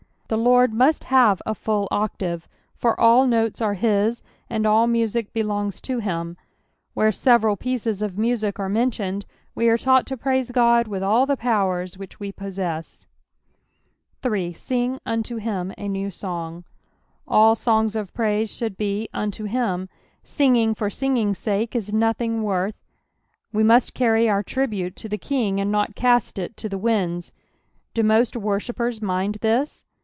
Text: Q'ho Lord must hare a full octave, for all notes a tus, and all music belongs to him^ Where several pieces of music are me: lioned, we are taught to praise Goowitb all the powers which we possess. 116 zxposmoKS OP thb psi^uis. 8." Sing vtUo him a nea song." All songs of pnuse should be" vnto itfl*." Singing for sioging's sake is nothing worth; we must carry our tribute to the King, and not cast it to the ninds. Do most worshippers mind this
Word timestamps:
Q'ho 0.33 0.41
Lord 0.41 0.71
must 0.71 1.03
hare 1.03 1.35
a 1.45 1.53
full 1.53 1.89
octave, 1.91 2.47
for 2.77 2.97
all 2.97 3.27
notes 3.27 3.59
a 3.59 3.75
tus, 3.75 4.23
and 4.49 4.65
all 4.65 4.87
music 4.87 5.33
belongs 5.33 5.81
to 5.81 5.99
him^ 5.99 6.37
Where 6.93 7.11
several 7.11 7.57
pieces 7.57 8.01
of 8.01 8.17
music 8.17 8.57
are 8.57 8.69
me: 8.69 8.85
lioned, 8.85 9.25
we 9.55 9.67
are 9.67 9.77
taught 9.77 10.05
to 10.07 10.15
praise 10.15 10.49
Goowitb 10.51 11.01
all 11.03 11.25
the 11.25 11.35
powers 11.35 11.97
which 11.97 12.21
we 12.21 12.31
possess. 12.31 13.05
116 14.21 14.21
zxposmoKS 14.25 14.39
OP 14.39 14.45
thb 14.45 14.45
psi^uis. 14.45 14.51
8." 14.55 14.57
Sing 14.57 14.99
vtUo 15.05 15.39
him 15.41 15.73
a 15.77 15.87
nea 15.89 16.11
song." 16.11 16.63
All 17.27 17.53
songs 17.53 17.97
of 17.97 18.13
pnuse 18.13 18.57
should 18.57 18.77
be" 18.77 19.09
vnto 19.13 19.49
itfl*." 19.51 19.89
Singing 20.23 20.73
for 20.73 20.87
sioging's 20.87 21.37
sake 21.39 21.75
is 21.75 21.91
nothing 21.93 22.41
worth; 22.43 22.81
we 23.51 23.65
must 23.65 23.93
carry 23.93 24.29
our 24.29 24.43
tribute 24.43 24.95
to 24.95 25.09
the 25.09 25.17
King, 25.17 25.59
and 25.59 25.69
not 25.73 25.95
cast 25.97 26.39
it 26.39 26.55
to 26.55 26.69
the 26.69 26.77
ninds. 26.79 27.33
Do 27.93 28.01
most 28.01 28.37
worshippers 28.37 29.01
mind 29.01 29.39
this 29.41 29.83